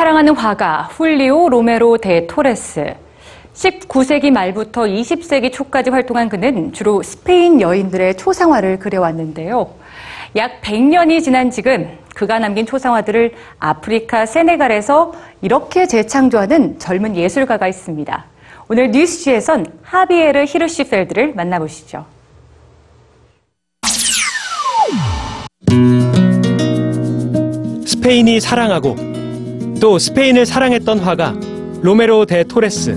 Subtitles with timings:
[0.00, 2.94] 유명한 화가 훌리오 로메로 데 토레스.
[3.54, 9.70] 19세기 말부터 20세기 초까지 활동한 그는 주로 스페인 여인들의 초상화를 그려왔는데요.
[10.36, 15.12] 약 100년이 지난 지금 그가 남긴 초상화들을 아프리카 세네갈에서
[15.42, 18.24] 이렇게 재창조하는 젊은 예술가가 있습니다.
[18.68, 22.04] 오늘 뉴스지에선 하비에르 히르시펠드를 만나보시죠.
[27.86, 29.09] 스페인이 사랑하고
[29.80, 31.34] 또 스페인을 사랑했던 화가
[31.80, 32.96] 로메로 데 토레스.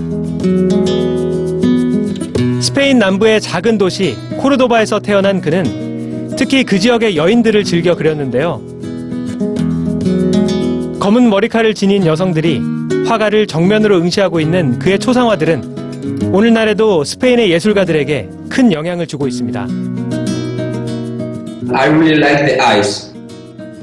[2.60, 8.60] 스페인 남부의 작은 도시 코르도바에서 태어난 그는 특히 그 지역의 여인들을 즐겨 그렸는데요.
[11.00, 12.60] 검은 머리칼을 지닌 여성들이
[13.06, 19.66] 화가를 정면으로 응시하고 있는 그의 초상화들은 오늘날에도 스페인의 예술가들에게 큰 영향을 주고 있습니다.
[21.72, 23.13] I really like the eyes.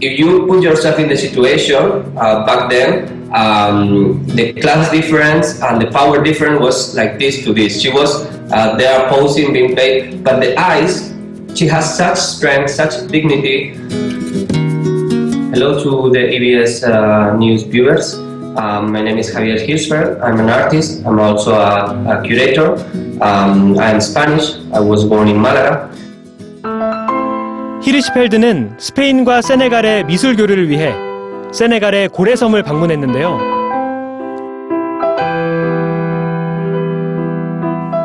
[0.01, 5.79] If you put yourself in the situation uh, back then, um, the class difference and
[5.79, 7.79] the power difference was like this to this.
[7.79, 11.13] She was uh, there posing, being paid, but the eyes,
[11.53, 13.77] she has such strength, such dignity.
[15.53, 18.15] Hello to the EBS uh, News viewers.
[18.57, 20.19] Um, my name is Javier Hirschfeld.
[20.19, 21.05] I'm an artist.
[21.05, 22.73] I'm also a, a curator.
[23.21, 24.55] Um, I'm Spanish.
[24.73, 25.95] I was born in Malaga.
[27.81, 30.93] 히르시펠드는 스페인과 세네갈의 미술 교류를 위해
[31.51, 33.39] 세네갈의 고래섬을 방문했는데요.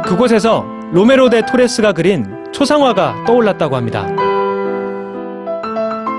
[0.07, 4.07] 그곳에서 로메로 데 토레스가 그린 초상화가 떠올랐다고 합니다.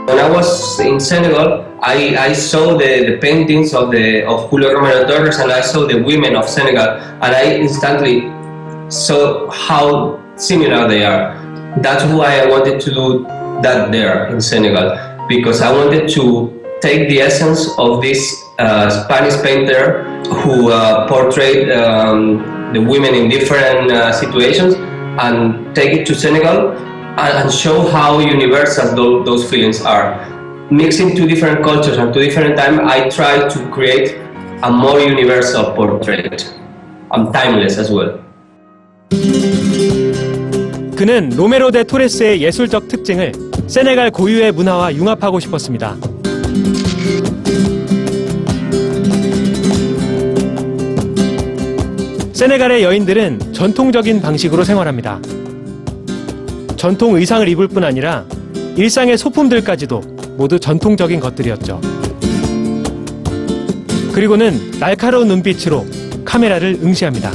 [0.07, 4.73] When I was in Senegal, I, I saw the, the paintings of the of Julio
[4.73, 8.29] Romero Torres and I saw the women of Senegal and I instantly
[8.89, 11.35] saw how similar they are.
[11.81, 13.25] That's why I wanted to do
[13.62, 19.40] that there in Senegal because I wanted to take the essence of this uh, Spanish
[19.42, 20.04] painter
[20.42, 24.74] who uh, portrayed um, the women in different uh, situations
[25.22, 30.28] and take it to Senegal and, and show how universal those, those feelings are.
[30.70, 34.16] Mixing two different cultures and two different times, I try to create
[34.62, 36.52] a more universal portrait.
[37.10, 38.20] I'm timeless as well.
[40.96, 43.32] 그는 로메로 데 토레스의 예술적 특징을
[43.67, 45.97] 세네갈 고유의 문화와 융합하고 싶었습니다.
[52.33, 55.19] 세네갈의 여인들은 전통적인 방식으로 생활합니다.
[56.75, 58.25] 전통 의상을 입을 뿐 아니라
[58.75, 60.01] 일상의 소품들까지도
[60.37, 61.81] 모두 전통적인 것들이었죠.
[64.13, 65.85] 그리고는 날카로운 눈빛으로
[66.23, 67.31] 카메라를 응시합니다.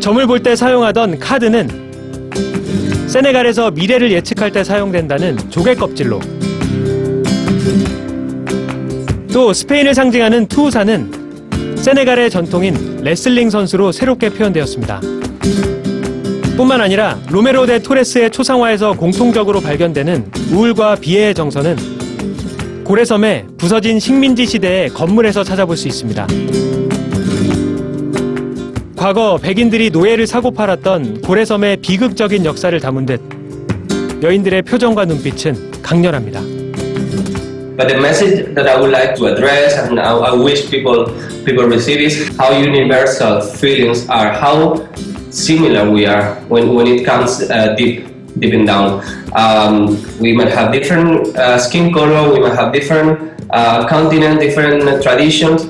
[0.00, 1.85] 점을 볼 때 사용하던 카드는
[3.16, 6.20] 세네갈에서 미래를 예측할 때 사용된다는 조개 껍질로
[9.32, 15.00] 또 스페인을 상징하는 투우사는 세네갈의 전통인 레슬링 선수로 새롭게 표현되었습니다.
[16.58, 21.76] 뿐만 아니라 로메로 데 토레스의 초상화에서 공통적으로 발견되는 우울과 비애의 정서는
[22.84, 26.26] 고래섬의 부서진 식민지 시대의 건물에서 찾아볼 수 있습니다.
[28.96, 33.20] 과거 백인들이 노예를 사고 팔았던 고래섬의 비극적인 역사를 담은 듯
[34.22, 36.40] 여인들의 표정과 눈빛은 강렬합니다.
[37.76, 41.12] But the message that I would like to address and I, I wish people
[41.44, 44.80] people receive is how universal feelings are, how
[45.28, 48.08] similar we are when, when it comes uh, deep
[48.40, 49.04] deep and down.
[49.36, 53.20] Um, we might have different uh, skin color, we might have different
[53.50, 55.68] uh, continent, different uh, traditions,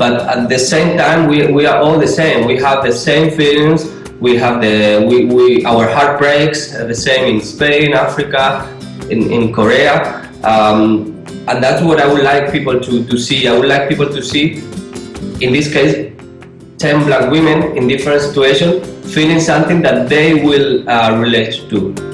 [0.00, 2.46] but at the same time we, we are all the same.
[2.46, 3.84] We have the same feelings.
[4.18, 8.44] We have the we, we our heart breaks uh, the same in Spain, Africa,
[9.10, 10.24] in, in Korea.
[10.42, 13.46] Um, and that's what I would like people to, to see.
[13.46, 14.64] I would like people to see,
[15.44, 16.16] in this case,
[16.78, 18.80] 10 black women in different situations
[19.14, 22.09] feeling something that they will uh, relate to.